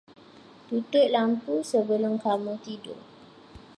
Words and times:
Tutup 0.67 1.07
lampu 1.13 1.53
sebelum 1.69 2.13
kamu 2.23 2.53
tidur. 2.65 2.97